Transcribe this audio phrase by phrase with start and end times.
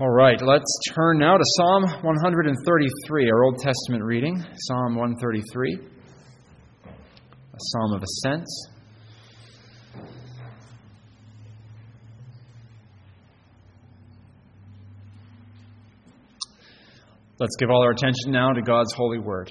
[0.00, 4.40] All right, let's turn now to Psalm 133, our Old Testament reading.
[4.54, 5.74] Psalm 133,
[6.84, 8.68] a psalm of ascents.
[17.40, 19.50] Let's give all our attention now to God's holy word.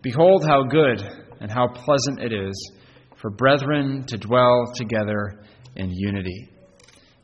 [0.00, 1.02] Behold, how good
[1.40, 2.72] and how pleasant it is
[3.16, 5.42] for brethren to dwell together
[5.74, 6.50] in unity.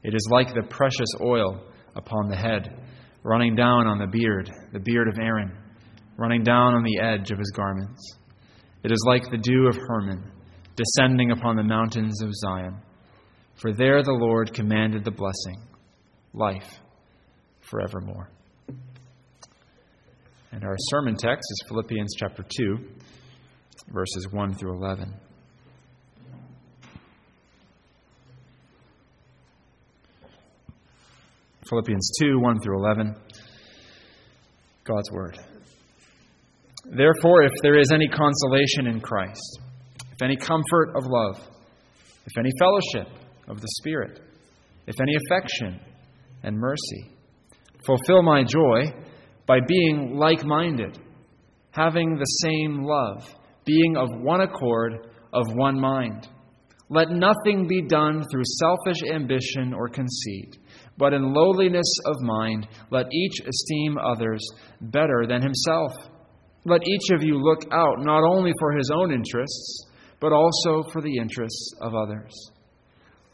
[0.06, 1.60] It is like the precious oil
[1.96, 2.80] upon the head,
[3.24, 5.52] running down on the beard, the beard of Aaron,
[6.16, 8.16] running down on the edge of his garments.
[8.84, 10.30] It is like the dew of Hermon,
[10.76, 12.76] descending upon the mountains of Zion.
[13.56, 15.60] For there the Lord commanded the blessing,
[16.32, 16.78] life
[17.68, 18.30] forevermore.
[20.52, 22.78] And our sermon text is Philippians chapter 2,
[23.92, 25.12] verses 1 through 11.
[31.68, 33.16] Philippians 2 1 through 11.
[34.84, 35.38] God's Word.
[36.84, 39.60] Therefore, if there is any consolation in Christ,
[40.12, 41.48] if any comfort of love,
[42.24, 43.08] if any fellowship
[43.48, 44.20] of the Spirit,
[44.86, 45.80] if any affection
[46.44, 47.10] and mercy,
[47.84, 48.82] fulfill my joy
[49.46, 50.98] by being like minded,
[51.72, 53.28] having the same love,
[53.64, 56.28] being of one accord, of one mind.
[56.88, 60.56] Let nothing be done through selfish ambition or conceit
[60.98, 64.46] but in lowliness of mind, let each esteem others
[64.80, 65.92] better than himself.
[66.64, 69.86] Let each of you look out not only for his own interests,
[70.20, 72.32] but also for the interests of others.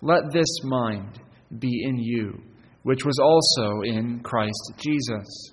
[0.01, 1.21] Let this mind
[1.59, 2.43] be in you,
[2.83, 5.53] which was also in Christ Jesus,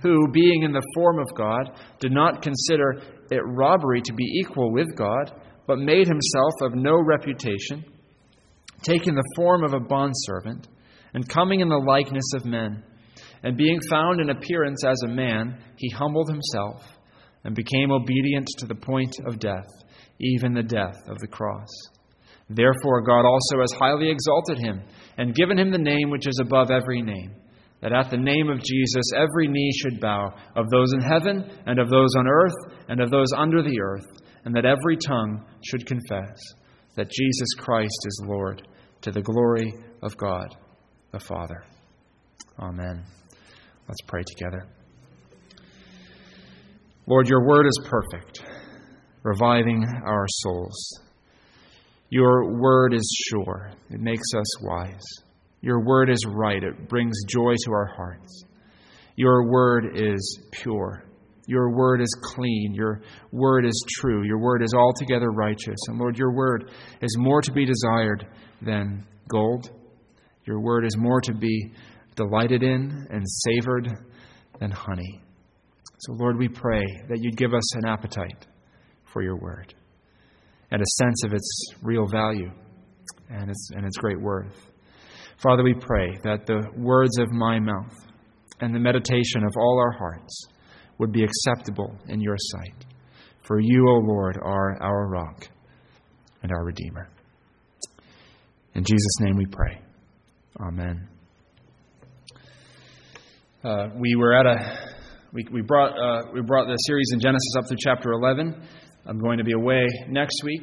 [0.00, 4.72] who, being in the form of God, did not consider it robbery to be equal
[4.72, 5.32] with God,
[5.66, 7.84] but made himself of no reputation,
[8.82, 10.68] taking the form of a bondservant
[11.14, 12.82] and coming in the likeness of men.
[13.42, 16.82] And being found in appearance as a man, he humbled himself
[17.44, 19.68] and became obedient to the point of death,
[20.18, 21.68] even the death of the cross.
[22.48, 24.82] Therefore, God also has highly exalted him
[25.16, 27.34] and given him the name which is above every name,
[27.80, 31.78] that at the name of Jesus every knee should bow, of those in heaven, and
[31.78, 34.06] of those on earth, and of those under the earth,
[34.44, 36.38] and that every tongue should confess
[36.96, 38.66] that Jesus Christ is Lord,
[39.02, 40.56] to the glory of God
[41.14, 41.62] the Father.
[42.58, 43.04] Amen.
[43.88, 44.66] Let's pray together.
[47.06, 48.42] Lord, your word is perfect,
[49.22, 51.00] reviving our souls.
[52.10, 55.04] Your word is sure, it makes us wise.
[55.60, 58.44] Your word is right, it brings joy to our hearts.
[59.14, 61.04] Your word is pure.
[61.46, 62.72] Your word is clean.
[62.74, 64.26] Your word is true.
[64.26, 65.76] Your word is altogether righteous.
[65.86, 66.70] And Lord, your word
[67.00, 68.26] is more to be desired
[68.62, 69.70] than gold
[70.46, 71.72] your word is more to be
[72.16, 73.88] delighted in and savored
[74.60, 75.20] than honey.
[75.98, 78.46] So, Lord, we pray that you'd give us an appetite
[79.12, 79.74] for your word
[80.70, 82.50] and a sense of its real value
[83.30, 84.70] and its, and its great worth.
[85.38, 87.94] Father, we pray that the words of my mouth
[88.60, 90.46] and the meditation of all our hearts
[90.98, 92.84] would be acceptable in your sight.
[93.42, 95.48] For you, O Lord, are our rock
[96.42, 97.08] and our Redeemer.
[98.74, 99.80] In Jesus' name we pray.
[100.60, 101.08] Amen.
[103.64, 104.94] Uh, we were at a
[105.32, 108.62] we, we brought uh, we brought the series in Genesis up through chapter 11.
[109.04, 110.62] I'm going to be away next week,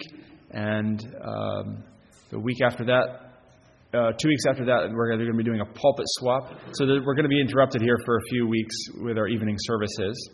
[0.51, 1.83] and um,
[2.29, 5.65] the week after that, uh, two weeks after that, we're going to be doing a
[5.65, 6.53] pulpit swap.
[6.71, 10.29] So we're going to be interrupted here for a few weeks with our evening services.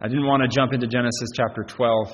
[0.00, 2.08] I didn't want to jump into Genesis chapter 12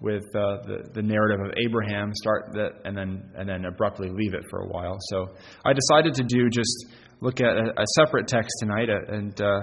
[0.00, 4.34] with uh, the, the narrative of Abraham, start that, and then and then abruptly leave
[4.34, 4.96] it for a while.
[5.10, 5.28] So
[5.64, 6.86] I decided to do just
[7.20, 9.60] look at a, a separate text tonight, uh, and uh,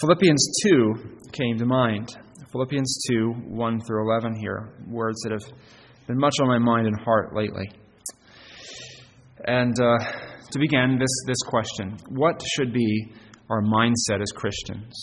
[0.00, 0.94] Philippians two
[1.32, 2.16] came to mind.
[2.52, 5.58] Philippians two one through eleven here, words that have
[6.06, 7.70] been much on my mind and heart lately.
[9.44, 9.98] And uh,
[10.50, 13.12] to begin, this this question: What should be
[13.50, 14.94] our mindset as Christians?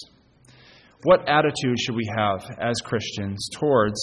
[1.04, 4.00] What attitude should we have as Christians towards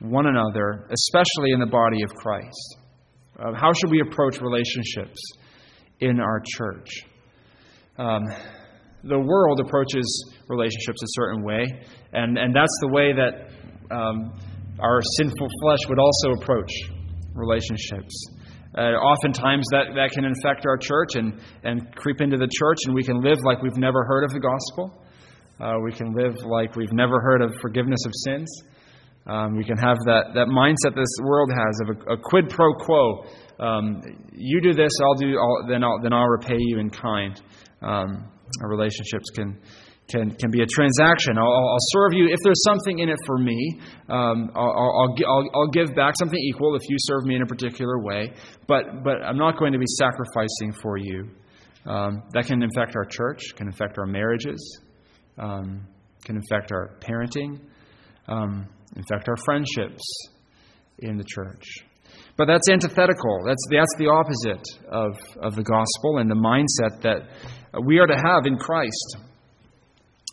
[0.00, 2.78] one another, especially in the body of Christ?
[3.38, 5.20] Uh, how should we approach relationships
[6.00, 6.88] in our church?
[7.98, 8.22] Um,
[9.04, 11.64] the world approaches relationships a certain way,
[12.12, 13.50] and, and that's the way that
[13.94, 14.32] um,
[14.80, 16.72] our sinful flesh would also approach
[17.34, 18.14] relationships.
[18.76, 22.94] Uh, oftentimes, that, that can infect our church and, and creep into the church, and
[22.94, 25.02] we can live like we've never heard of the gospel.
[25.58, 28.62] Uh, we can live like we've never heard of forgiveness of sins.
[29.26, 32.72] Um, we can have that, that mindset this world has of a, a quid pro
[32.74, 33.26] quo.
[33.58, 34.02] Um,
[34.32, 37.40] you do this, I'll do, I'll, then I'll then I'll repay you in kind.
[37.82, 38.30] Um,
[38.62, 39.60] our relationships can
[40.08, 41.36] can, can be a transaction.
[41.36, 43.80] I'll, I'll, serve you if there's something in it for me.
[44.08, 48.00] Um, I'll, I'll, I'll, give back something equal if you serve me in a particular
[48.00, 48.32] way.
[48.68, 51.30] But, but I'm not going to be sacrificing for you.
[51.86, 54.80] Um, that can infect our church, can infect our marriages,
[55.38, 55.86] um,
[56.24, 57.60] can affect our parenting,
[58.94, 60.02] um, affect our friendships
[60.98, 61.64] in the church.
[62.36, 63.44] But that's antithetical.
[63.46, 67.28] That's, that's the opposite of, of the gospel and the mindset that
[67.84, 69.16] we are to have in Christ.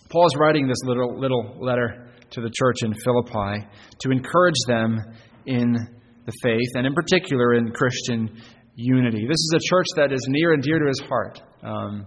[0.09, 3.65] Paul's writing this little, little letter to the church in Philippi
[3.99, 4.99] to encourage them
[5.45, 5.73] in
[6.25, 8.41] the faith, and in particular in Christian
[8.75, 9.25] unity.
[9.27, 11.41] This is a church that is near and dear to his heart.
[11.63, 12.05] Um,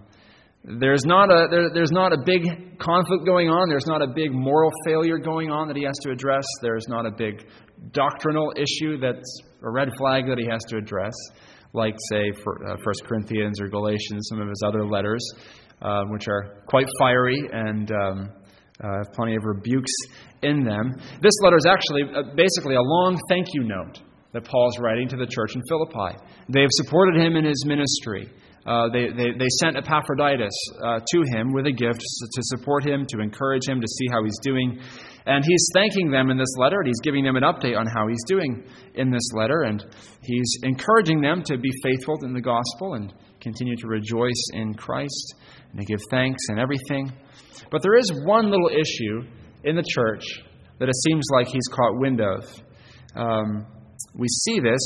[0.63, 2.43] there's not, a, there, there's not a big
[2.79, 3.69] conflict going on.
[3.69, 6.45] There's not a big moral failure going on that he has to address.
[6.61, 7.47] There's not a big
[7.91, 11.13] doctrinal issue that's a red flag that he has to address,
[11.73, 15.23] like, say, for, uh, 1 Corinthians or Galatians, some of his other letters
[15.81, 18.29] uh, which are quite fiery and um,
[18.83, 19.91] uh, have plenty of rebukes
[20.41, 20.93] in them.
[21.21, 24.01] This letter is actually uh, basically a long thank you note
[24.33, 26.17] that Paul's writing to the church in Philippi.
[26.49, 28.29] They have supported him in his ministry.
[28.65, 33.05] Uh, they, they, they, sent Epaphroditus uh, to him with a gift to support him,
[33.07, 34.79] to encourage him, to see how he's doing.
[35.25, 38.07] And he's thanking them in this letter, and he's giving them an update on how
[38.07, 38.65] he's doing
[38.95, 39.61] in this letter.
[39.61, 39.85] And
[40.21, 45.35] he's encouraging them to be faithful in the gospel and continue to rejoice in Christ
[45.71, 47.11] and to give thanks and everything.
[47.71, 49.27] But there is one little issue
[49.63, 50.25] in the church
[50.79, 52.43] that it seems like he's caught wind of.
[53.15, 53.65] Um,
[54.15, 54.79] we see this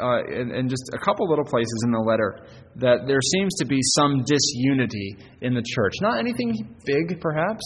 [0.00, 2.46] uh, in, in, just a couple little places in the letter
[2.76, 5.94] that there seems to be some disunity in the church.
[6.00, 7.62] Not anything big, perhaps,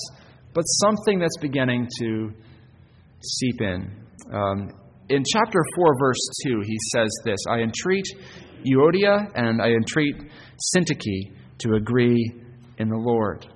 [0.54, 2.30] but something that's beginning to
[3.20, 3.90] seep in.
[4.32, 4.70] Um,
[5.08, 8.04] in chapter 4, verse 2, he says this I entreat
[8.64, 10.14] Euodia and I entreat
[10.74, 12.32] Syntyche to agree
[12.78, 13.46] in the Lord.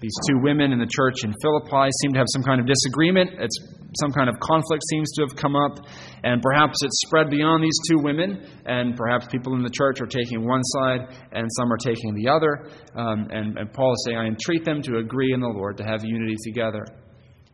[0.00, 3.30] These two women in the church in Philippi seem to have some kind of disagreement.
[3.38, 3.58] It's,
[4.00, 5.84] some kind of conflict seems to have come up,
[6.24, 10.06] and perhaps it's spread beyond these two women, and perhaps people in the church are
[10.06, 11.00] taking one side
[11.32, 12.68] and some are taking the other.
[12.94, 15.84] Um, and, and Paul is saying, I entreat them to agree in the Lord, to
[15.84, 16.84] have unity together.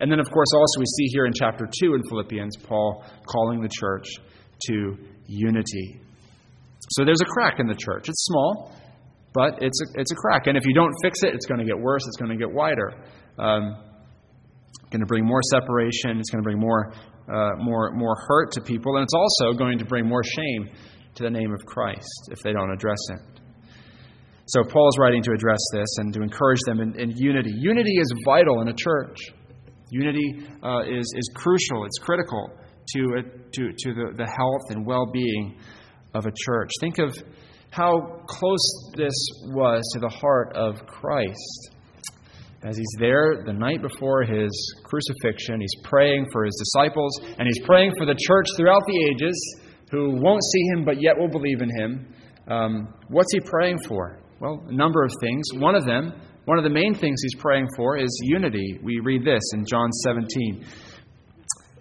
[0.00, 3.62] And then, of course, also we see here in chapter 2 in Philippians, Paul calling
[3.62, 4.06] the church
[4.68, 4.96] to
[5.26, 6.00] unity.
[6.90, 8.08] So there's a crack in the church.
[8.08, 8.72] It's small,
[9.32, 10.46] but it's a, it's a crack.
[10.46, 12.02] And if you don't fix it, it's going to get worse.
[12.06, 12.92] It's going to get wider.
[13.38, 13.76] Um,
[14.92, 16.18] going to bring more separation.
[16.20, 16.92] It's going to bring more,
[17.28, 18.96] uh, more, more hurt to people.
[18.96, 20.68] And it's also going to bring more shame
[21.16, 23.40] to the name of Christ if they don't address it.
[24.46, 27.52] So Paul is writing to address this and to encourage them in, in unity.
[27.56, 29.18] Unity is vital in a church.
[29.90, 32.50] Unity uh, is, is crucial, it's critical
[32.94, 33.22] to, uh,
[33.52, 35.58] to, to the, the health and well being
[36.14, 36.70] of a church.
[36.80, 37.14] Think of
[37.70, 39.14] how close this
[39.54, 41.71] was to the heart of Christ.
[42.64, 44.50] As he's there the night before his
[44.84, 49.60] crucifixion, he's praying for his disciples, and he's praying for the church throughout the ages
[49.90, 52.14] who won't see him but yet will believe in him.
[52.48, 54.18] Um, what's he praying for?
[54.40, 55.44] Well, a number of things.
[55.54, 56.12] One of them,
[56.44, 58.78] one of the main things he's praying for is unity.
[58.82, 60.64] We read this in John 17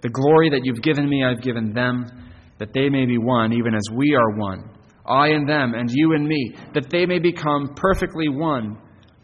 [0.01, 2.05] The glory that you've given me, I've given them,
[2.57, 4.69] that they may be one, even as we are one
[5.05, 8.77] I and them, and you and me, that they may become perfectly one,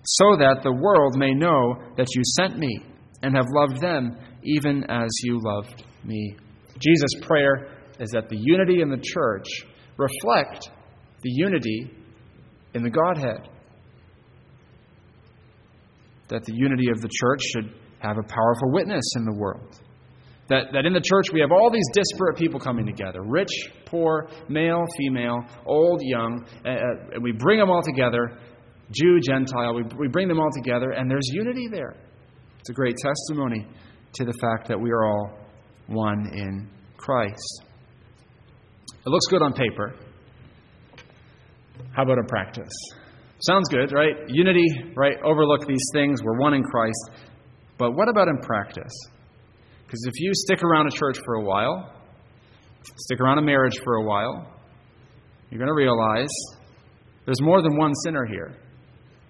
[0.08, 2.80] so that the world may know that you sent me
[3.24, 6.38] and have loved them even as you loved me.
[6.80, 9.46] Jesus' prayer is that the unity in the church
[9.98, 10.70] reflect
[11.22, 11.92] the unity
[12.74, 13.50] in the Godhead.
[16.30, 19.78] That the unity of the church should have a powerful witness in the world.
[20.48, 23.52] That, that in the church we have all these disparate people coming together rich,
[23.86, 28.38] poor, male, female, old, young, uh, and we bring them all together
[28.92, 31.96] Jew, Gentile, we, we bring them all together, and there's unity there.
[32.60, 33.68] It's a great testimony
[34.14, 35.38] to the fact that we are all
[35.88, 37.64] one in Christ.
[38.90, 39.94] It looks good on paper.
[41.96, 42.74] How about in practice?
[43.40, 44.16] Sounds good, right?
[44.28, 45.18] Unity, right?
[45.24, 46.22] Overlook these things.
[46.24, 47.12] We're one in Christ.
[47.78, 48.94] But what about in practice?
[49.86, 51.94] Because if you stick around a church for a while,
[52.98, 54.52] stick around a marriage for a while,
[55.50, 56.30] you're going to realize
[57.26, 58.56] there's more than one sinner here,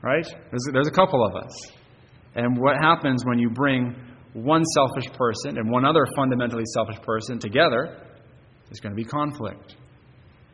[0.08, 0.26] right?
[0.26, 1.54] There's, there's a couple of us.
[2.36, 3.94] And what happens when you bring
[4.34, 7.98] one selfish person and one other fundamentally selfish person together,
[8.66, 9.76] there's going to be conflict.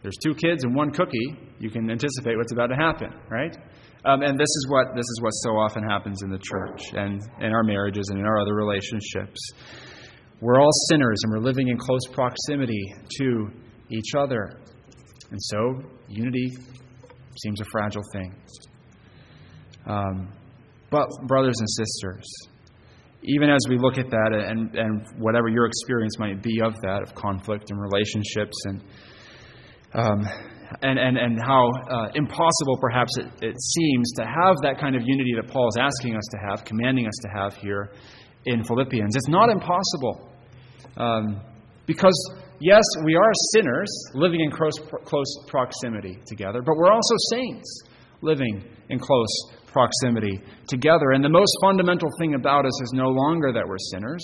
[0.01, 1.37] There's two kids and one cookie.
[1.59, 3.55] You can anticipate what's about to happen, right?
[4.05, 7.21] Um, and this is what this is what so often happens in the church and
[7.39, 9.39] in our marriages and in our other relationships.
[10.41, 12.83] we're all sinners and we're living in close proximity
[13.19, 13.47] to
[13.89, 14.59] each other.
[15.31, 16.49] And so, unity
[17.41, 18.35] seems a fragile thing.
[19.85, 20.29] Um,
[20.89, 22.25] but, brothers and sisters,
[23.23, 27.01] even as we look at that and, and whatever your experience might be of that,
[27.01, 28.81] of conflict and relationships and
[29.95, 30.27] um,
[30.81, 35.03] and, and, and how uh, impossible perhaps it, it seems to have that kind of
[35.05, 37.91] unity that Paul is asking us to have, commanding us to have here
[38.45, 39.15] in Philippians.
[39.15, 40.29] It's not impossible.
[40.97, 41.41] Um,
[41.85, 42.17] because,
[42.59, 47.81] yes, we are sinners living in close, close proximity together, but we're also saints
[48.21, 51.11] living in close proximity together.
[51.11, 54.23] And the most fundamental thing about us is no longer that we're sinners,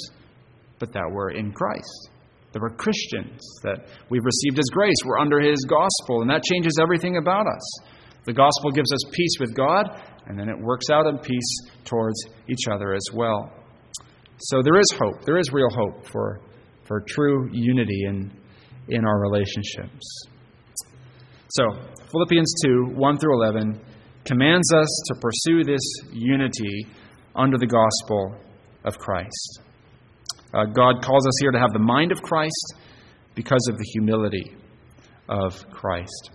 [0.80, 2.10] but that we're in Christ.
[2.54, 6.74] That we're Christians, that we've received His grace, we're under His gospel, and that changes
[6.82, 7.82] everything about us.
[8.26, 9.86] The gospel gives us peace with God,
[10.28, 13.52] and then it works out in peace towards each other as well.
[14.40, 15.26] So there is hope.
[15.26, 16.40] There is real hope for,
[16.86, 18.32] for true unity in,
[18.88, 20.28] in our relationships.
[21.50, 21.66] So,
[22.12, 23.82] Philippians 2 1 through 11
[24.26, 26.88] commands us to pursue this unity
[27.36, 28.36] under the gospel
[28.84, 29.62] of Christ.
[30.54, 32.74] Uh, God calls us here to have the mind of Christ
[33.36, 34.56] because of the humility
[35.28, 36.32] of Christ.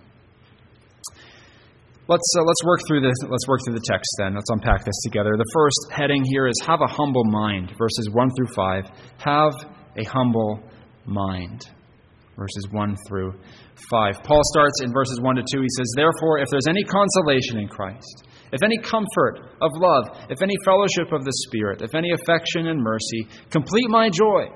[2.07, 4.35] Let's, uh, let's, work through this, let's work through the text then.
[4.35, 5.31] Let's unpack this together.
[5.37, 8.91] The first heading here is Have a humble mind, verses 1 through 5.
[9.17, 9.53] Have
[9.97, 10.61] a humble
[11.05, 11.67] mind,
[12.35, 13.33] verses 1 through
[13.89, 14.23] 5.
[14.23, 15.61] Paul starts in verses 1 to 2.
[15.61, 20.41] He says, Therefore, if there's any consolation in Christ, if any comfort of love, if
[20.41, 24.47] any fellowship of the Spirit, if any affection and mercy, complete my joy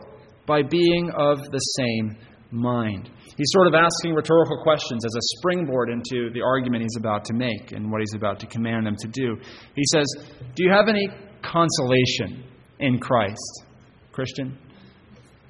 [0.46, 2.18] by being of the same
[2.52, 3.10] mind.
[3.38, 7.34] He's sort of asking rhetorical questions as a springboard into the argument he's about to
[7.34, 9.38] make and what he's about to command them to do.
[9.76, 10.06] He says,
[10.56, 11.08] Do you have any
[11.42, 12.44] consolation
[12.80, 13.64] in Christ,
[14.12, 14.58] Christian?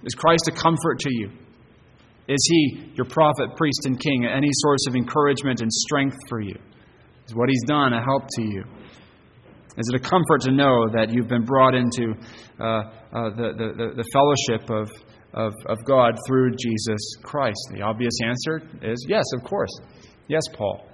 [0.03, 1.31] Is Christ a comfort to you?
[2.29, 6.55] Is he your prophet, priest, and king, any source of encouragement and strength for you?
[7.27, 8.63] Is what he's done a help to you?
[9.77, 12.13] Is it a comfort to know that you've been brought into
[12.59, 14.91] uh, uh, the, the, the fellowship of,
[15.33, 17.59] of, of God through Jesus Christ?
[17.73, 19.71] The obvious answer is yes, of course.
[20.27, 20.85] Yes, Paul.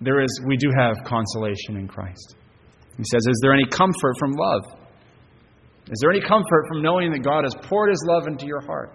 [0.00, 2.34] There is, we do have consolation in Christ.
[2.96, 4.62] He says, Is there any comfort from love?
[5.90, 8.92] Is there any comfort from knowing that God has poured his love into your heart?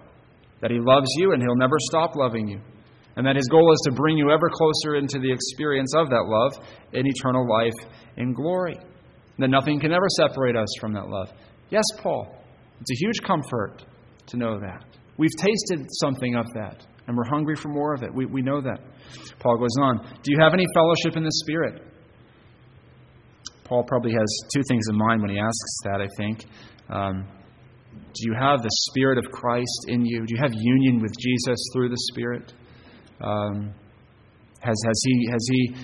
[0.62, 2.62] That he loves you and he'll never stop loving you?
[3.18, 6.26] and that his goal is to bring you ever closer into the experience of that
[6.28, 7.74] love in eternal life
[8.16, 8.78] in glory.
[9.40, 11.30] That nothing can ever separate us from that love.
[11.70, 12.28] Yes, Paul,
[12.80, 13.84] it's a huge comfort
[14.28, 14.86] to know that.
[15.18, 18.14] We've tasted something of that, and we're hungry for more of it.
[18.14, 18.80] We, we know that.
[19.40, 21.82] Paul goes on Do you have any fellowship in the Spirit?
[23.64, 26.46] Paul probably has two things in mind when he asks that, I think.
[26.90, 27.28] Um,
[27.98, 30.26] do you have the Spirit of Christ in you?
[30.26, 32.54] Do you have union with Jesus through the Spirit?
[33.22, 33.74] Um,
[34.62, 35.76] has, has, he, has He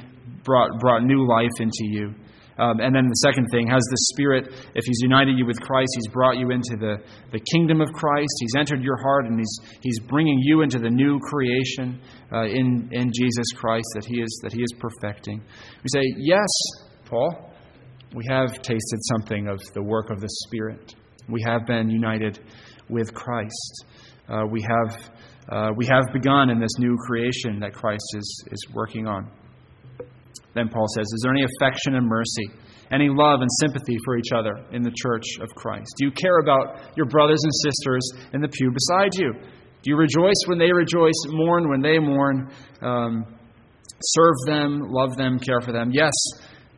[0.44, 2.14] brought, brought new life into you?
[2.58, 5.90] Um, and then the second thing, has the Spirit, if He's united you with Christ,
[5.96, 6.98] He's brought you into the,
[7.32, 8.34] the kingdom of Christ.
[8.40, 12.00] He's entered your heart and He's, he's bringing you into the new creation
[12.32, 15.40] uh, in, in Jesus Christ that he, is, that he is perfecting.
[15.40, 16.48] We say, Yes,
[17.06, 17.54] Paul,
[18.16, 20.96] we have tasted something of the work of the Spirit.
[21.30, 22.40] We have been united
[22.90, 23.86] with Christ.
[24.30, 25.12] Uh, we have
[25.50, 29.30] uh, we have begun in this new creation that Christ is, is working on.
[30.56, 32.48] Then Paul says, Is there any affection and mercy,
[32.92, 35.88] any love and sympathy for each other in the church of Christ?
[35.98, 39.34] Do you care about your brothers and sisters in the pew beside you?
[39.34, 42.50] Do you rejoice when they rejoice, mourn when they mourn,
[42.82, 43.26] um,
[44.02, 45.92] serve them, love them, care for them?
[45.92, 46.14] Yes,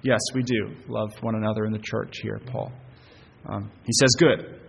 [0.01, 2.71] yes, we do love one another in the church here, Paul.
[3.47, 4.61] Um, he says, Good.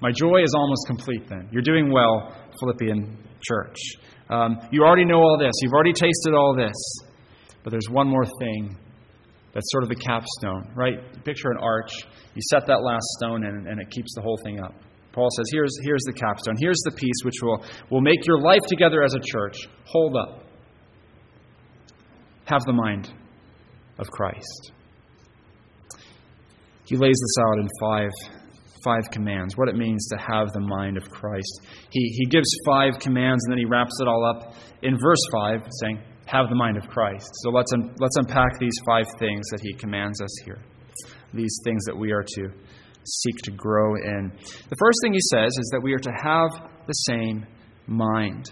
[0.00, 1.48] My joy is almost complete then.
[1.52, 3.76] You're doing well, Philippian church.
[4.30, 6.76] Um, you already know all this, you've already tasted all this.
[7.62, 8.76] But there's one more thing
[9.52, 11.24] that's sort of the capstone, right?
[11.24, 11.92] Picture an arch.
[12.34, 14.74] You set that last stone in, and it keeps the whole thing up.
[15.12, 16.54] Paul says, here's, here's the capstone.
[16.58, 20.44] Here's the piece which will, will make your life together as a church hold up.
[22.44, 23.12] Have the mind
[23.98, 24.72] of Christ.
[26.90, 28.10] He lays this out in five
[28.84, 31.60] five commands, what it means to have the mind of Christ.
[31.90, 35.68] He, he gives five commands and then he wraps it all up in verse 5,
[35.82, 37.28] saying, Have the mind of Christ.
[37.42, 40.62] So let's, un, let's unpack these five things that he commands us here,
[41.34, 42.48] these things that we are to
[43.04, 44.32] seek to grow in.
[44.68, 47.46] The first thing he says is that we are to have the same
[47.86, 48.50] mind.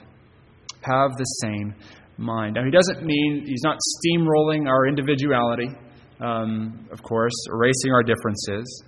[0.83, 1.75] Have the same
[2.17, 2.55] mind.
[2.55, 5.69] Now, he doesn't mean he's not steamrolling our individuality,
[6.21, 8.83] um, of course, erasing our differences.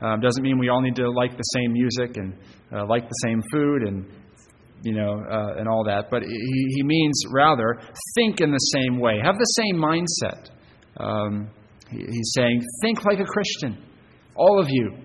[0.00, 2.34] Um, doesn't mean we all need to like the same music and
[2.72, 4.06] uh, like the same food and
[4.82, 6.10] you know uh, and all that.
[6.10, 7.80] But he, he means rather
[8.14, 10.50] think in the same way, have the same mindset.
[10.98, 11.48] Um,
[11.90, 13.82] he, he's saying think like a Christian,
[14.34, 14.96] all of you.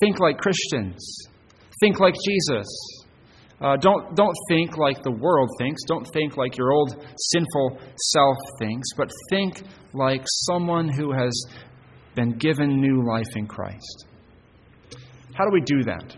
[0.00, 1.28] Think like Christians.
[1.80, 2.66] Think like Jesus.
[3.60, 5.82] Uh, don't, don't think like the world thinks.
[5.86, 7.78] Don't think like your old sinful
[8.12, 9.62] self thinks, but think
[9.92, 11.32] like someone who has
[12.14, 14.06] been given new life in Christ.
[15.34, 16.16] How do we do that?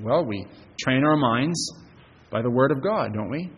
[0.00, 0.46] Well, we
[0.80, 1.72] train our minds
[2.30, 3.50] by the Word of God, don't we?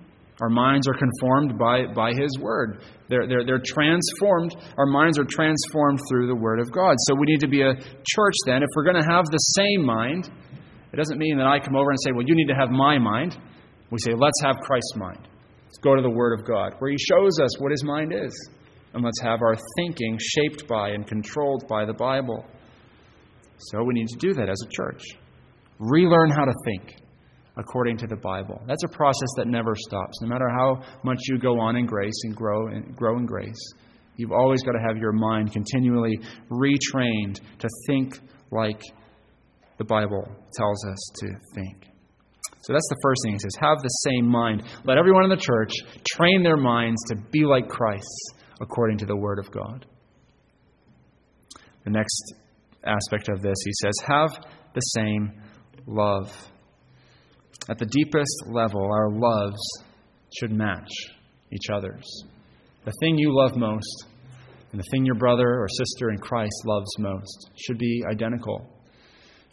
[0.43, 2.83] Our minds are conformed by, by His Word.
[3.09, 4.57] They're, they're, they're transformed.
[4.77, 6.97] Our minds are transformed through the Word of God.
[7.07, 8.63] So we need to be a church then.
[8.63, 10.29] If we're going to have the same mind,
[10.95, 12.99] it doesn't mean that I come over and say, well, you need to have my
[12.99, 13.37] mind.
[13.91, 15.27] We say, let's have Christ's mind.
[15.65, 18.33] Let's go to the Word of God, where He shows us what His mind is.
[18.93, 22.47] And let's have our thinking shaped by and controlled by the Bible.
[23.59, 25.03] So we need to do that as a church.
[25.81, 26.95] Relearn how to think
[27.57, 28.63] according to the Bible.
[28.69, 30.21] That's a process that never stops.
[30.23, 33.73] No matter how much you go on in grace and grow and grow in grace,
[34.17, 36.21] you've always got to have your mind continually
[36.53, 38.21] retrained to think
[38.53, 38.81] like
[39.79, 41.89] the Bible tells us to think.
[42.63, 44.63] So that's the first thing he says have the same mind.
[44.85, 45.73] Let everyone in the church
[46.17, 49.85] train their minds to be like Christ according to the Word of God.
[51.85, 52.35] The next
[52.85, 54.31] aspect of this, he says, have
[54.75, 55.33] the same
[55.87, 56.33] love.
[57.69, 59.61] At the deepest level, our loves
[60.39, 60.91] should match
[61.53, 62.25] each other's.
[62.85, 64.07] The thing you love most
[64.73, 68.74] and the thing your brother or sister in Christ loves most should be identical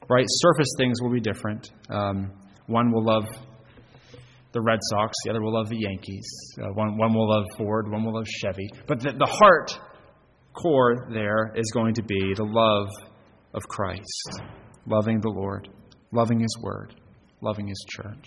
[0.09, 0.25] right?
[0.27, 1.71] Surface things will be different.
[1.89, 2.31] Um,
[2.67, 3.25] one will love
[4.53, 6.27] the Red Sox, the other will love the Yankees.
[6.61, 8.69] Uh, one, one will love Ford, one will love Chevy.
[8.87, 9.71] But the, the heart
[10.53, 12.89] core there is going to be the love
[13.53, 14.41] of Christ,
[14.85, 15.69] loving the Lord,
[16.11, 16.95] loving His Word,
[17.41, 18.25] loving His church.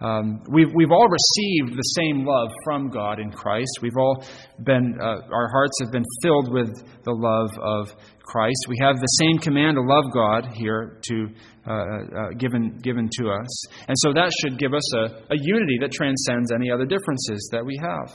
[0.00, 3.78] Um, we've, we've all received the same love from God in Christ.
[3.80, 4.24] We've all
[4.62, 6.68] been, uh, our hearts have been filled with
[7.04, 8.66] the love of Christ.
[8.68, 11.28] We have the same command to love God here to,
[11.66, 13.66] uh, uh, given, given to us.
[13.88, 17.64] And so that should give us a, a unity that transcends any other differences that
[17.64, 18.12] we have.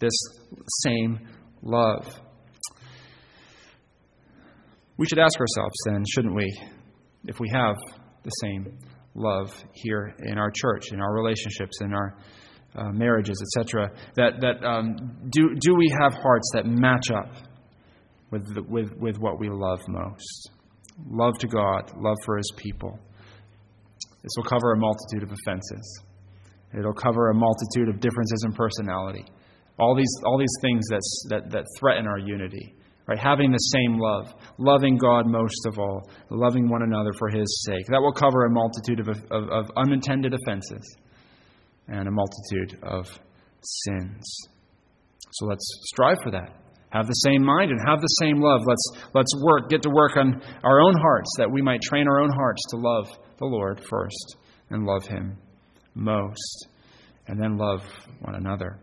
[0.00, 0.12] This
[0.84, 1.28] same
[1.62, 2.20] love.
[4.98, 6.46] We should ask ourselves then, shouldn't we,
[7.24, 7.76] if we have
[8.22, 8.78] the same
[9.14, 12.16] love here in our church, in our relationships, in our
[12.74, 13.90] uh, marriages, etc.
[14.16, 14.96] That that um,
[15.30, 17.34] do do we have hearts that match up
[18.30, 20.50] with the, with with what we love most?
[21.08, 22.98] Love to God, love for His people.
[24.22, 26.02] This will cover a multitude of offenses.
[26.78, 29.24] It'll cover a multitude of differences in personality.
[29.78, 32.74] All these all these things that that threaten our unity.
[33.08, 33.18] Right?
[33.18, 37.86] Having the same love, loving God most of all, loving one another for His sake.
[37.88, 40.96] That will cover a multitude of, of, of unintended offenses
[41.88, 43.06] and a multitude of
[43.62, 44.22] sins.
[45.32, 46.62] So let's strive for that.
[46.90, 48.60] Have the same mind and have the same love.
[48.66, 52.20] Let's, let's work, get to work on our own hearts that we might train our
[52.20, 54.36] own hearts to love the Lord first
[54.68, 55.38] and love Him
[55.94, 56.68] most,
[57.26, 57.82] and then love
[58.20, 58.78] one another.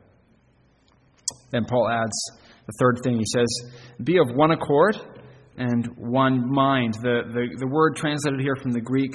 [1.51, 2.32] Then Paul adds,
[2.69, 3.47] the third thing he says,
[4.03, 4.95] be of one accord
[5.58, 6.93] and one mind.
[6.95, 9.12] The, the, the word translated here from the Greek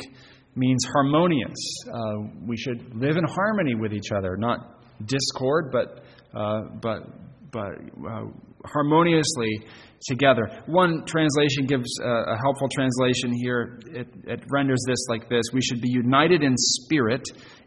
[0.56, 1.54] means harmonious.
[1.86, 4.58] Uh, we should live in harmony with each other, not
[5.06, 6.04] discord, but,
[6.36, 7.02] uh, but,
[7.52, 7.74] but
[8.10, 8.26] uh,
[8.64, 9.60] harmoniously
[10.08, 10.50] together.
[10.66, 13.78] One translation gives a, a helpful translation here.
[13.86, 17.22] It, it renders this like this We should be united in spirit,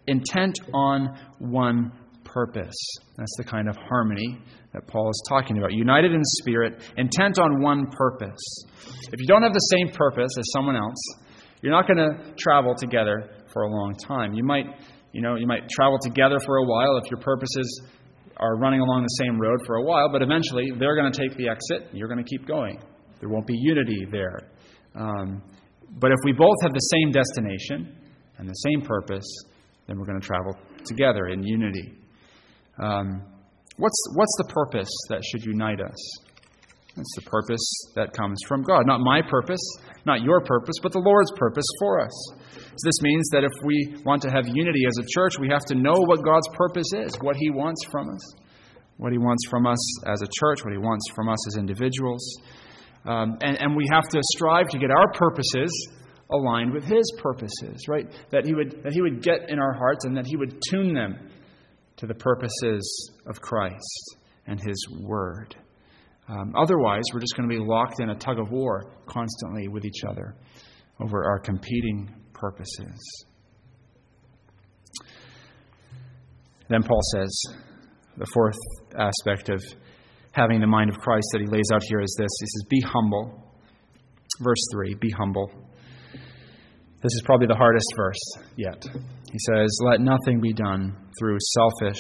[0.06, 1.94] intent on one
[2.38, 2.78] purpose.
[3.18, 4.38] That's the kind of harmony
[4.74, 5.74] that Paul is talking about.
[5.74, 8.46] United in spirit, intent on one purpose.
[9.12, 11.02] If you don't have the same purpose as someone else,
[11.64, 14.34] you're not going to travel together for a long time.
[14.34, 14.66] You might,
[15.14, 17.82] you know, you might travel together for a while if your purposes
[18.38, 21.36] are running along the same road for a while, but eventually they're going to take
[21.38, 22.80] the exit you're going to keep going.
[23.20, 24.52] There won't be unity there.
[24.96, 25.42] Um,
[26.00, 27.98] but if we both have the same destination
[28.38, 29.26] and the same purpose,
[29.88, 30.54] then we're going to travel
[30.86, 31.98] together in unity.
[32.80, 33.22] Um,
[33.78, 36.02] What's, what's the purpose that should unite us?
[36.98, 37.62] It's the purpose
[37.94, 38.88] that comes from God.
[38.88, 39.62] Not my purpose,
[40.04, 42.34] not your purpose, but the Lord's purpose for us.
[42.58, 45.64] So this means that if we want to have unity as a church, we have
[45.66, 48.34] to know what God's purpose is, what He wants from us,
[48.98, 49.78] what He wants from us
[50.10, 52.26] as a church, what He wants from us as individuals.
[53.06, 55.70] Um, and, and we have to strive to get our purposes
[56.32, 58.10] aligned with His purposes, right?
[58.32, 60.96] That He would, that he would get in our hearts and that He would tune
[60.96, 61.30] them
[61.98, 65.56] to the purposes of Christ and His Word.
[66.30, 69.86] Um, otherwise, we're just going to be locked in a tug of war constantly with
[69.86, 70.36] each other
[71.00, 73.26] over our competing purposes.
[76.70, 77.42] Then Paul says,
[78.18, 78.58] the fourth
[78.98, 79.64] aspect of
[80.32, 82.82] having the mind of Christ that he lays out here is this He says, Be
[82.82, 83.44] humble.
[84.42, 85.52] Verse 3 Be humble.
[87.02, 88.84] This is probably the hardest verse yet.
[89.32, 92.00] He says, Let nothing be done through selfish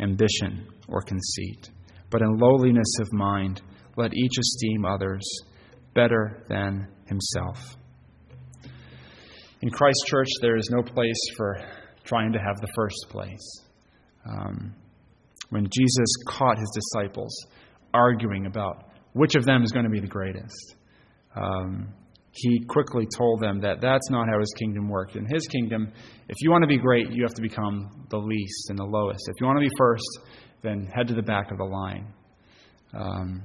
[0.00, 1.70] ambition or conceit,
[2.10, 3.62] but in lowliness of mind,
[3.96, 5.24] let each esteem others
[5.94, 7.76] better than himself.
[9.62, 11.56] In Christ Church, there is no place for
[12.04, 13.62] trying to have the first place.
[14.28, 14.74] Um,
[15.50, 17.46] when Jesus caught his disciples
[17.94, 20.76] arguing about which of them is going to be the greatest,
[21.34, 21.88] um,
[22.36, 25.16] he quickly told them that that's not how his kingdom worked.
[25.16, 25.92] In his kingdom,
[26.28, 29.22] if you want to be great, you have to become the least and the lowest.
[29.28, 30.20] If you want to be first,
[30.62, 32.12] then head to the back of the line.
[32.94, 33.42] Um,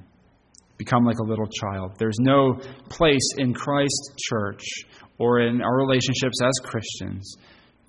[0.78, 1.94] become like a little child.
[2.00, 4.64] There's no place in Christ's church
[5.20, 7.36] or in our relationships as Christians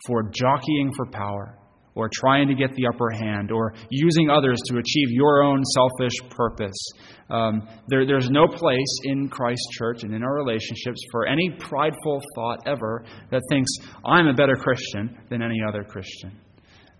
[0.06, 1.58] for jockeying for power
[1.94, 6.14] or trying to get the upper hand, or using others to achieve your own selfish
[6.30, 6.90] purpose.
[7.28, 12.20] Um, there, there's no place in Christ's church and in our relationships for any prideful
[12.34, 13.70] thought ever that thinks,
[14.04, 16.38] I'm a better Christian than any other Christian.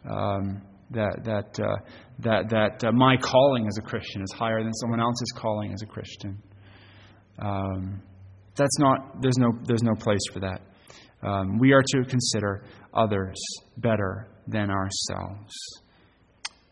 [0.09, 1.77] Um, that, that, uh,
[2.19, 5.83] that, that uh, my calling as a Christian is higher than someone else's calling as
[5.83, 6.43] a Christian.
[7.39, 8.03] Um,
[8.55, 10.61] that's not, there's no, there's no place for that.
[11.23, 13.41] Um, we are to consider others
[13.79, 15.53] better than ourselves.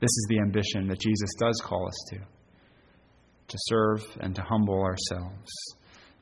[0.01, 2.19] This is the ambition that Jesus does call us to
[3.51, 5.51] to serve and to humble ourselves.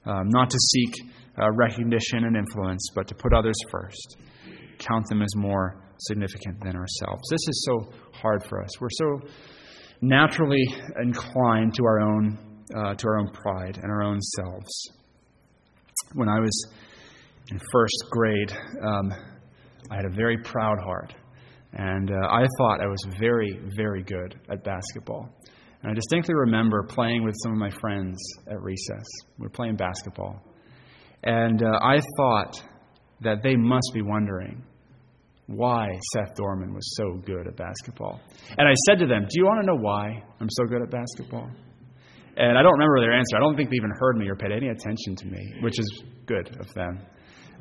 [0.04, 0.94] Um, not to seek
[1.40, 4.16] uh, recognition and influence, but to put others first.
[4.78, 7.22] Count them as more significant than ourselves.
[7.30, 8.80] This is so hard for us.
[8.80, 9.28] We're so
[10.00, 10.64] naturally
[11.02, 12.38] inclined to our own,
[12.74, 14.90] uh, to our own pride and our own selves.
[16.14, 16.66] When I was
[17.50, 19.12] in first grade, um,
[19.90, 21.14] I had a very proud heart.
[21.72, 25.28] And uh, I thought I was very, very good at basketball.
[25.82, 28.18] And I distinctly remember playing with some of my friends
[28.50, 29.04] at recess.
[29.38, 30.42] We were playing basketball.
[31.22, 32.62] And uh, I thought
[33.20, 34.62] that they must be wondering
[35.46, 38.20] why Seth Dorman was so good at basketball.
[38.56, 40.90] And I said to them, Do you want to know why I'm so good at
[40.90, 41.48] basketball?
[42.36, 43.36] And I don't remember their answer.
[43.36, 46.04] I don't think they even heard me or paid any attention to me, which is
[46.26, 47.00] good of them.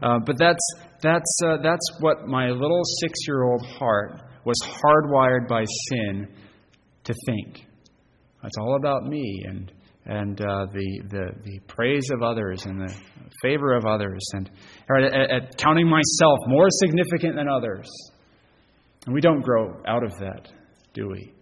[0.02, 5.48] Uh, but that's, that's, uh, that's what my little six year old heart was hardwired
[5.48, 6.28] by sin
[7.04, 7.66] to think.
[8.44, 9.72] It's all about me and,
[10.06, 12.94] and uh, the, the, the praise of others and the
[13.42, 14.50] favor of others and
[15.04, 17.88] at, at counting myself more significant than others.
[19.06, 20.48] And we don't grow out of that,
[20.94, 21.34] do we?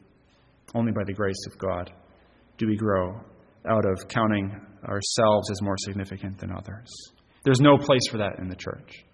[0.74, 1.92] Only by the grace of God
[2.58, 3.20] do we grow
[3.70, 4.50] out of counting
[4.88, 6.90] ourselves as more significant than others.
[7.46, 9.06] There's no place for that in the church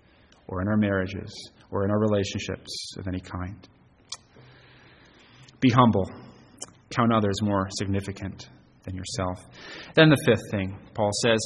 [0.47, 3.67] or in our marriages or in our relationships of any kind.
[5.59, 6.09] Be humble.
[6.89, 8.49] Count others more significant
[8.83, 9.45] than yourself.
[9.93, 11.39] Then the fifth thing, Paul says,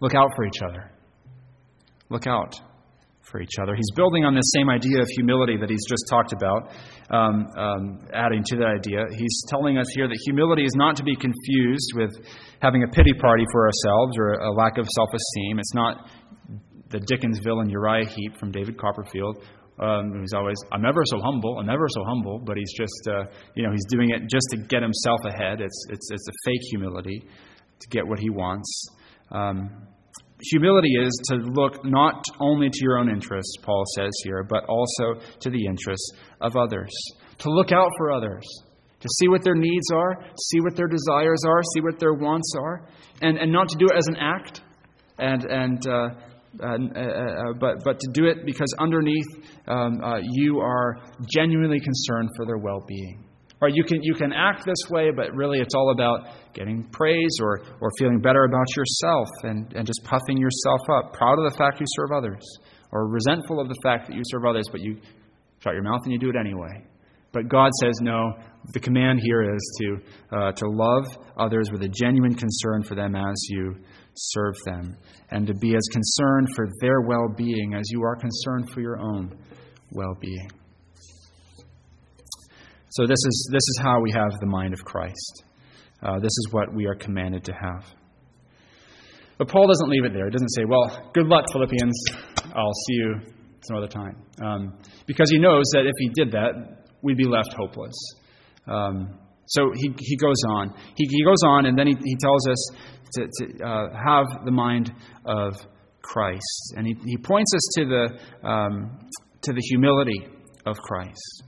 [0.00, 0.90] look out for each other.
[2.08, 2.58] Look out
[3.30, 3.74] for each other.
[3.74, 6.74] He's building on this same idea of humility that he's just talked about,
[7.10, 9.04] um, um, adding to that idea.
[9.16, 12.10] He's telling us here that humility is not to be confused with
[12.60, 15.58] having a pity party for ourselves or a lack of self esteem.
[15.58, 16.10] It's not
[16.90, 19.44] the Dickens villain Uriah Heep from David Copperfield.
[19.78, 23.24] Um, he's always, I'm ever so humble, I'm ever so humble, but he's just, uh,
[23.54, 25.62] you know, he's doing it just to get himself ahead.
[25.62, 27.24] It's, it's, it's a fake humility
[27.80, 28.88] to get what he wants.
[29.30, 29.88] Um,
[30.52, 35.20] Humility is to look not only to your own interests, Paul says here, but also
[35.40, 36.90] to the interests of others.
[37.38, 38.44] To look out for others,
[39.00, 42.52] to see what their needs are, see what their desires are, see what their wants
[42.58, 42.86] are,
[43.22, 44.62] and, and not to do it as an act,
[45.18, 46.08] and, and, uh,
[46.62, 49.26] uh, uh, uh but, but to do it because underneath
[49.68, 50.96] um, uh, you are
[51.32, 53.29] genuinely concerned for their well being.
[53.60, 57.36] Right, you can you can act this way, but really it's all about getting praise
[57.42, 61.58] or, or feeling better about yourself and, and just puffing yourself up, proud of the
[61.58, 62.42] fact you serve others,
[62.90, 64.96] or resentful of the fact that you serve others, but you
[65.62, 66.82] shut your mouth and you do it anyway.
[67.32, 68.32] But God says, no,
[68.72, 73.14] the command here is to, uh, to love others with a genuine concern for them
[73.14, 73.76] as you
[74.14, 74.96] serve them,
[75.30, 78.98] and to be as concerned for their well being as you are concerned for your
[78.98, 79.38] own
[79.92, 80.50] well being.
[82.90, 85.44] So, this is, this is how we have the mind of Christ.
[86.02, 87.84] Uh, this is what we are commanded to have.
[89.38, 90.26] But Paul doesn't leave it there.
[90.26, 92.04] He doesn't say, well, good luck, Philippians.
[92.54, 93.14] I'll see you
[93.66, 94.16] some other time.
[94.42, 97.94] Um, because he knows that if he did that, we'd be left hopeless.
[98.66, 100.72] Um, So he, he goes on.
[100.96, 102.70] He, he goes on, and then he, he tells us
[103.14, 104.92] to, to uh, have the mind
[105.24, 105.54] of
[106.02, 106.74] Christ.
[106.76, 108.98] And he, he points us to the, um,
[109.42, 110.28] to the humility
[110.66, 111.44] of Christ.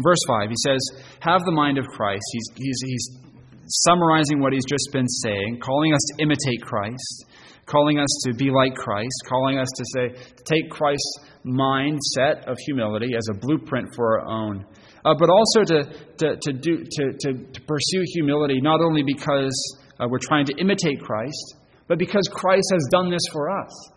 [0.00, 0.80] Verse 5, he says,
[1.20, 2.24] Have the mind of Christ.
[2.32, 3.22] He's, he's, he's
[3.66, 7.26] summarizing what he's just been saying, calling us to imitate Christ,
[7.66, 13.14] calling us to be like Christ, calling us to say, take Christ's mindset of humility
[13.16, 14.64] as a blueprint for our own.
[15.04, 15.82] Uh, but also to,
[16.18, 20.54] to, to, do, to, to, to pursue humility, not only because uh, we're trying to
[20.58, 21.56] imitate Christ,
[21.88, 23.90] but because Christ has done this for us.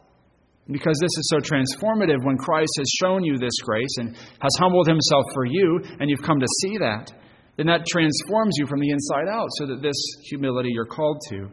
[0.72, 4.88] Because this is so transformative when Christ has shown you this grace and has humbled
[4.88, 7.12] himself for you, and you've come to see that,
[7.58, 9.96] then that transforms you from the inside out so that this
[10.30, 11.50] humility you're called to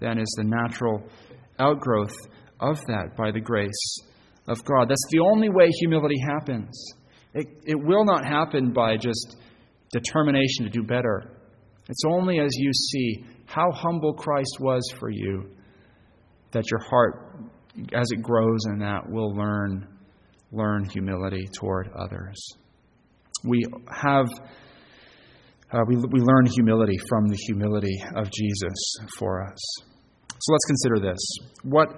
[0.00, 1.02] then is the natural
[1.58, 2.14] outgrowth
[2.60, 3.98] of that by the grace
[4.48, 4.88] of God.
[4.88, 6.92] That's the only way humility happens.
[7.34, 9.36] It, it will not happen by just
[9.92, 11.32] determination to do better.
[11.88, 15.50] It's only as you see how humble Christ was for you
[16.52, 17.25] that your heart,
[17.92, 19.86] as it grows in that, we'll learn,
[20.52, 22.36] learn humility toward others.
[23.44, 24.26] We have.
[25.72, 29.58] Uh, we, we learn humility from the humility of Jesus for us.
[30.28, 31.18] So let's consider this.
[31.64, 31.88] What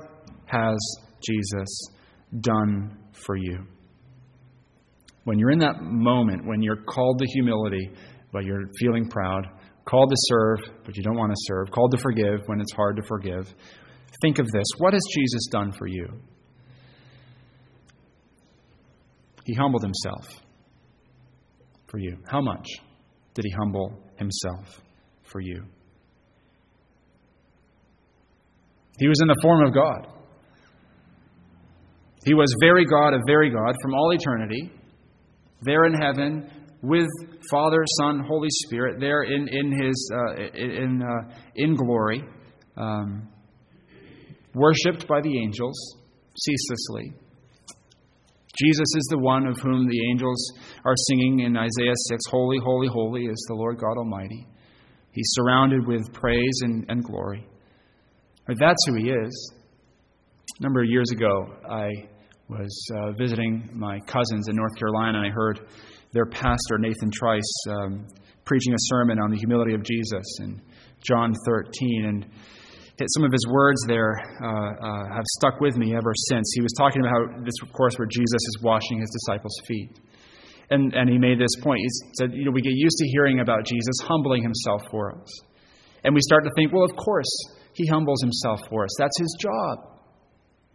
[0.47, 0.79] has
[1.23, 1.69] Jesus
[2.41, 3.67] done for you?
[5.25, 7.91] When you're in that moment, when you're called to humility,
[8.33, 9.47] but you're feeling proud,
[9.85, 12.97] called to serve, but you don't want to serve, called to forgive when it's hard
[12.97, 13.55] to forgive,
[14.21, 14.67] think of this.
[14.79, 16.07] What has Jesus done for you?
[19.45, 20.27] He humbled himself
[21.87, 22.19] for you.
[22.27, 22.67] How much
[23.35, 24.83] did he humble himself
[25.23, 25.65] for you?
[28.99, 30.09] He was in the form of God.
[32.25, 34.71] He was very God of very God from all eternity,
[35.63, 36.51] there in heaven
[36.83, 37.09] with
[37.51, 42.23] Father, Son, Holy Spirit, there in, in, his, uh, in, uh, in glory,
[42.77, 43.29] um,
[44.55, 45.97] worshipped by the angels
[46.39, 47.13] ceaselessly.
[48.57, 50.53] Jesus is the one of whom the angels
[50.85, 54.47] are singing in Isaiah 6 Holy, holy, holy is the Lord God Almighty.
[55.13, 57.47] He's surrounded with praise and, and glory.
[58.49, 59.53] Or that's who he is.
[60.59, 61.91] A number of years ago, I
[62.49, 65.61] was uh, visiting my cousins in North Carolina, and I heard
[66.13, 68.07] their pastor, Nathan Trice, um,
[68.45, 70.61] preaching a sermon on the humility of Jesus in
[71.07, 72.05] John 13.
[72.07, 72.27] And
[73.07, 76.51] some of his words there uh, uh, have stuck with me ever since.
[76.55, 79.91] He was talking about how this, course, where Jesus is washing his disciples' feet.
[80.71, 81.79] And, and he made this point.
[81.81, 85.29] He said, you know, we get used to hearing about Jesus humbling himself for us.
[86.05, 87.31] And we start to think, well, of course,
[87.73, 88.91] he humbles himself for us.
[88.99, 89.79] That's his job.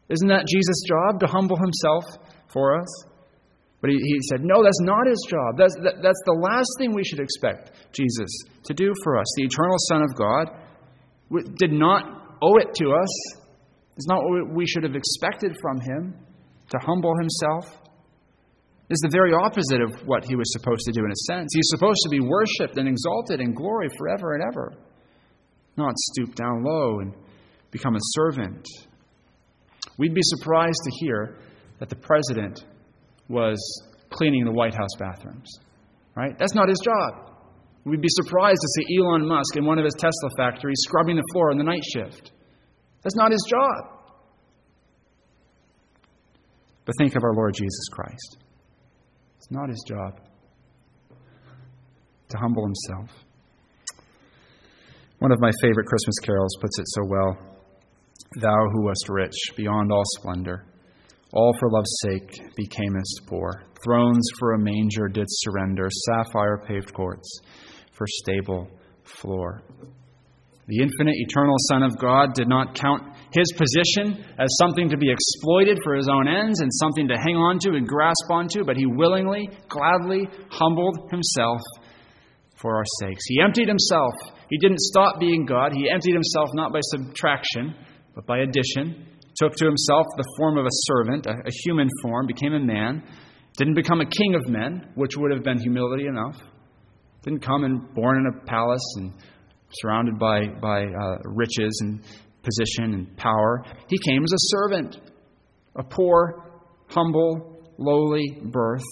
[0.09, 2.03] Isn't that Jesus' job to humble himself
[2.47, 2.87] for us?
[3.81, 5.57] But he, he said, no, that's not his job.
[5.57, 8.31] That's, that, that's the last thing we should expect Jesus
[8.63, 9.25] to do for us.
[9.35, 10.62] The eternal Son of God
[11.57, 13.43] did not owe it to us.
[13.95, 16.15] It's not what we should have expected from him
[16.69, 17.79] to humble himself.
[18.89, 21.51] It's the very opposite of what he was supposed to do in a sense.
[21.53, 24.73] He's supposed to be worshiped and exalted in glory forever and ever,
[25.77, 27.13] not stoop down low and
[27.71, 28.65] become a servant.
[29.97, 31.37] We'd be surprised to hear
[31.79, 32.65] that the president
[33.29, 33.57] was
[34.09, 35.49] cleaning the White House bathrooms.
[36.15, 36.37] Right?
[36.37, 37.32] That's not his job.
[37.85, 41.23] We'd be surprised to see Elon Musk in one of his Tesla factories scrubbing the
[41.33, 42.31] floor on the night shift.
[43.03, 43.93] That's not his job.
[46.85, 48.37] But think of our Lord Jesus Christ.
[49.37, 50.19] It's not his job
[52.29, 53.09] to humble himself.
[55.19, 57.37] One of my favorite Christmas carols puts it so well
[58.41, 60.65] Thou who wast rich beyond all splendor,
[61.33, 63.63] all for love's sake becamest poor.
[63.85, 67.41] Thrones for a manger didst surrender, sapphire paved courts
[68.07, 68.67] stable
[69.03, 69.61] floor.
[70.67, 75.11] The infinite, eternal Son of God did not count his position as something to be
[75.11, 78.77] exploited for his own ends and something to hang on to and grasp onto, but
[78.77, 81.59] he willingly, gladly humbled himself
[82.55, 83.23] for our sakes.
[83.27, 84.13] He emptied himself.
[84.49, 85.73] He didn't stop being God.
[85.73, 87.75] He emptied himself not by subtraction,
[88.15, 89.07] but by addition.
[89.35, 93.03] Took to himself the form of a servant, a human form, became a man.
[93.57, 96.39] Didn't become a king of men, which would have been humility enough.
[97.23, 99.13] Didn't come and born in a palace and
[99.71, 102.01] surrounded by, by uh, riches and
[102.43, 103.63] position and power.
[103.87, 104.97] He came as a servant,
[105.75, 106.51] a poor,
[106.87, 108.83] humble, lowly birth,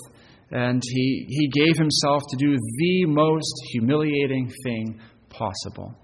[0.52, 5.96] and he, he gave himself to do the most humiliating thing possible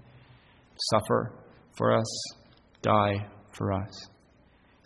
[0.90, 1.32] suffer
[1.76, 2.06] for us,
[2.82, 4.08] die for us.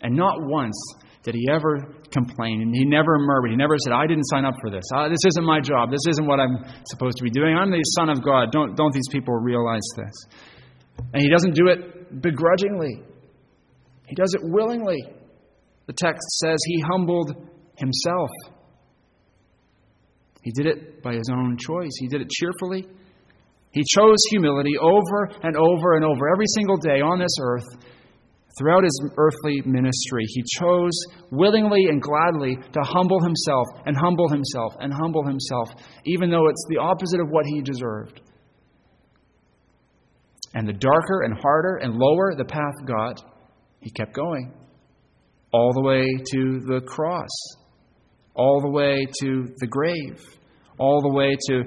[0.01, 0.75] And not once
[1.23, 1.79] did he ever
[2.11, 2.61] complain.
[2.61, 3.51] And he never murmured.
[3.51, 4.83] He never said, I didn't sign up for this.
[4.93, 5.89] Uh, this isn't my job.
[5.89, 7.55] This isn't what I'm supposed to be doing.
[7.55, 8.51] I'm the Son of God.
[8.51, 10.13] Don't, don't these people realize this?
[11.13, 13.01] And he doesn't do it begrudgingly,
[14.05, 15.01] he does it willingly.
[15.85, 17.35] The text says he humbled
[17.75, 18.29] himself.
[20.41, 22.87] He did it by his own choice, he did it cheerfully.
[23.71, 27.65] He chose humility over and over and over every single day on this earth.
[28.57, 30.91] Throughout his earthly ministry, he chose
[31.31, 35.69] willingly and gladly to humble himself and humble himself and humble himself,
[36.05, 38.21] even though it's the opposite of what he deserved.
[40.53, 43.23] And the darker and harder and lower the path got,
[43.79, 44.53] he kept going.
[45.51, 47.29] All the way to the cross,
[48.35, 50.21] all the way to the grave,
[50.77, 51.63] all the way to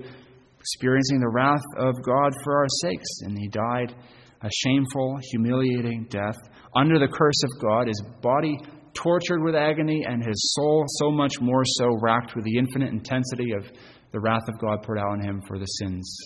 [0.61, 3.21] experiencing the wrath of God for our sakes.
[3.23, 3.95] And he died
[4.43, 6.37] a shameful, humiliating death
[6.77, 8.59] under the curse of God, his body
[8.95, 13.53] tortured with agony, and his soul so much more so racked with the infinite intensity
[13.53, 13.71] of
[14.13, 16.17] the wrath of God poured out on him for the sins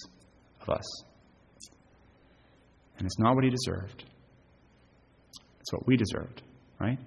[0.63, 1.05] of us.
[2.99, 4.05] And it's not what he deserved,
[5.61, 6.43] it's what we deserved,
[6.81, 6.99] right?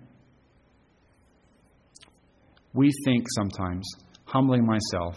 [2.73, 3.87] We think sometimes
[4.25, 5.15] humbling myself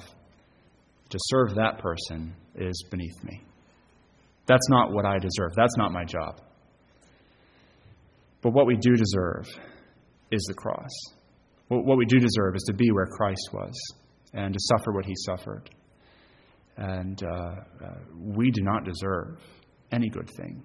[1.09, 3.43] to serve that person is beneath me.
[4.47, 5.53] That's not what I deserve.
[5.57, 6.41] That's not my job.
[8.47, 9.45] But what we do deserve
[10.31, 10.93] is the cross.
[11.67, 13.75] What we do deserve is to be where Christ was
[14.35, 15.69] and to suffer what he suffered.
[16.77, 19.41] And uh, uh, we do not deserve
[19.91, 20.63] any good thing.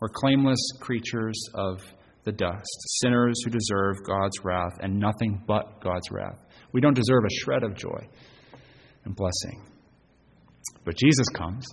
[0.00, 1.80] We're claimless creatures of
[2.24, 6.44] the dust, sinners who deserve God's wrath and nothing but God's wrath.
[6.72, 8.06] We don't deserve a shred of joy
[9.06, 9.66] and blessing.
[10.84, 11.64] But Jesus comes.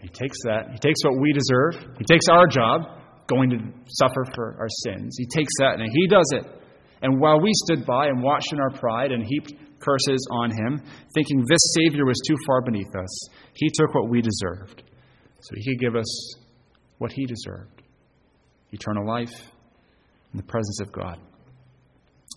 [0.00, 3.58] He takes that, he takes what we deserve, he takes our job, going to
[3.88, 5.16] suffer for our sins.
[5.18, 6.46] He takes that and he does it.
[7.02, 10.80] And while we stood by and watched in our pride and heaped curses on him,
[11.14, 14.82] thinking this Savior was too far beneath us, he took what we deserved
[15.40, 16.36] so he could give us
[16.98, 17.82] what he deserved
[18.70, 19.34] eternal life
[20.32, 21.18] in the presence of God.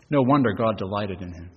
[0.10, 1.52] No wonder God delighted in him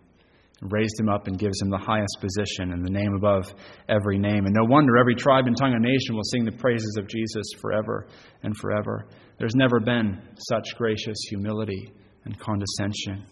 [0.60, 3.52] raised him up and gives him the highest position and the name above
[3.88, 4.46] every name.
[4.46, 7.46] And no wonder every tribe and tongue and nation will sing the praises of Jesus
[7.60, 8.08] forever
[8.42, 9.06] and forever.
[9.38, 11.92] There's never been such gracious humility
[12.24, 13.24] and condescension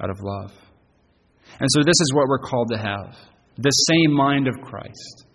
[0.00, 0.52] out of love.
[1.60, 3.16] And so, this is what we're called to have
[3.56, 5.26] the same mind of Christ,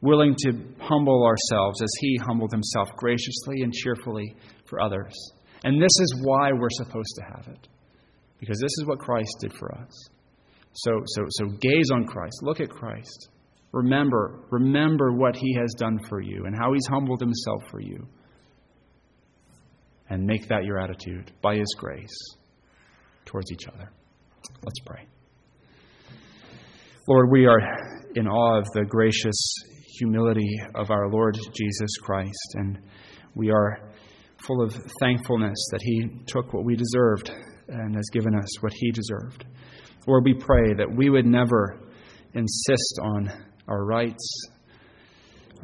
[0.00, 5.12] willing to humble ourselves as he humbled himself graciously and cheerfully for others.
[5.64, 7.68] And this is why we're supposed to have it,
[8.40, 10.08] because this is what Christ did for us.
[10.74, 12.38] So, so, so gaze on Christ.
[12.42, 13.28] Look at Christ.
[13.72, 18.06] Remember, remember what he has done for you and how he's humbled himself for you.
[20.08, 22.36] And make that your attitude by his grace
[23.24, 23.90] towards each other.
[24.62, 25.06] Let's pray.
[27.08, 27.58] Lord, we are
[28.14, 29.54] in awe of the gracious
[29.98, 32.78] humility of our Lord Jesus Christ, and
[33.34, 33.90] we are
[34.46, 37.30] full of thankfulness that he took what we deserved
[37.68, 39.44] and has given us what he deserved.
[40.06, 41.78] Lord, we pray that we would never
[42.34, 43.30] insist on
[43.68, 44.46] our rights,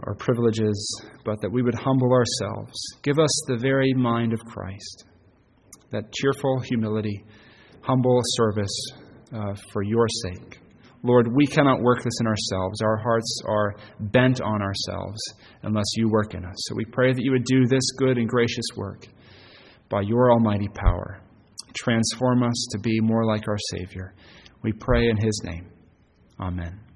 [0.05, 2.75] our privileges, but that we would humble ourselves.
[3.03, 5.05] Give us the very mind of Christ,
[5.91, 7.25] that cheerful humility,
[7.81, 8.91] humble service
[9.35, 10.61] uh, for your sake.
[11.03, 12.81] Lord, we cannot work this in ourselves.
[12.83, 15.21] Our hearts are bent on ourselves
[15.63, 16.57] unless you work in us.
[16.67, 19.07] So we pray that you would do this good and gracious work
[19.89, 21.23] by your almighty power.
[21.79, 24.15] Transform us to be more like our Savior.
[24.63, 25.71] We pray in His name.
[26.41, 26.88] Amen.